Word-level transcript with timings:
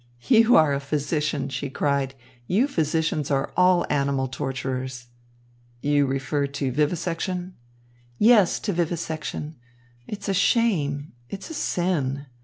"You 0.23 0.55
are 0.55 0.73
a 0.73 0.79
physician," 0.79 1.47
she 1.49 1.69
cried. 1.69 2.15
"You 2.47 2.67
physicians 2.67 3.29
are 3.29 3.53
all 3.55 3.85
animal 3.87 4.27
torturers." 4.27 5.09
"You 5.83 6.07
refer 6.07 6.47
to 6.47 6.71
vivisection?" 6.71 7.53
"Yes, 8.17 8.59
to 8.61 8.73
vivisection. 8.73 9.57
It's 10.07 10.27
a 10.27 10.33
shame, 10.33 11.13
it's 11.29 11.51
a 11.51 11.53
sin. 11.53 12.25